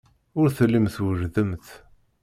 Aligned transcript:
Ur 0.39 0.47
tellimt 0.57 0.91
twejdemt. 0.95 1.67